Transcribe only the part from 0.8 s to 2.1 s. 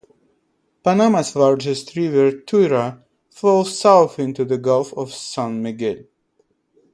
Panama's largest